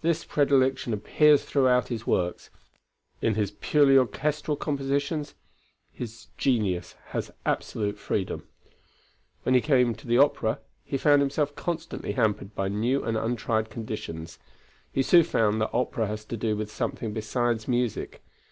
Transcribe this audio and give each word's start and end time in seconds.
This 0.00 0.24
predilection 0.24 0.92
appears 0.92 1.44
throughout 1.44 1.88
his 1.88 2.06
works. 2.06 2.50
In 3.20 3.34
his 3.34 3.50
purely 3.50 3.98
orchestral 3.98 4.56
compositions, 4.56 5.34
his 5.90 6.28
genius 6.38 6.94
has 7.06 7.32
absolute 7.44 7.98
freedom. 7.98 8.46
When 9.42 9.56
he 9.56 9.60
came 9.60 9.96
to 9.96 10.16
opera 10.18 10.60
he 10.84 10.96
found 10.96 11.20
himself 11.20 11.56
constantly 11.56 12.12
hampered 12.12 12.54
by 12.54 12.68
new 12.68 13.02
and 13.02 13.16
untried 13.16 13.68
conditions. 13.68 14.38
He 14.92 15.02
soon 15.02 15.24
found 15.24 15.60
that 15.60 15.70
opera 15.74 16.06
has 16.06 16.24
to 16.26 16.36
do 16.36 16.56
with 16.56 16.70
something 16.70 17.12
besides 17.12 17.66
music. 17.66 18.22